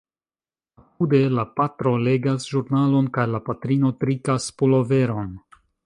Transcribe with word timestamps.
Apude, 0.83 1.19
la 1.41 1.45
patro 1.59 1.93
legas 2.07 2.49
ĵurnalon 2.55 3.13
kaj 3.19 3.29
la 3.35 3.45
patrino 3.51 3.95
trikas 4.05 4.53
puloveron... 4.63 5.35